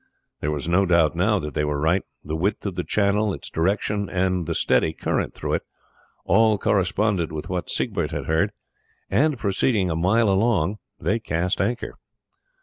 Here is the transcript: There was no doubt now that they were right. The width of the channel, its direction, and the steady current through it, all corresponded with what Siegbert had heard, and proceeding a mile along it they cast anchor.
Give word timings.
There 0.39 0.49
was 0.49 0.67
no 0.67 0.87
doubt 0.87 1.15
now 1.15 1.37
that 1.37 1.53
they 1.53 1.63
were 1.63 1.79
right. 1.79 2.01
The 2.23 2.35
width 2.35 2.65
of 2.65 2.73
the 2.73 2.83
channel, 2.83 3.35
its 3.35 3.51
direction, 3.51 4.09
and 4.09 4.47
the 4.47 4.55
steady 4.55 4.93
current 4.93 5.35
through 5.35 5.53
it, 5.53 5.61
all 6.25 6.57
corresponded 6.57 7.31
with 7.31 7.49
what 7.49 7.69
Siegbert 7.69 8.09
had 8.09 8.25
heard, 8.25 8.51
and 9.11 9.37
proceeding 9.37 9.91
a 9.91 9.95
mile 9.95 10.29
along 10.31 10.71
it 10.71 10.77
they 11.03 11.19
cast 11.19 11.61
anchor. 11.61 11.99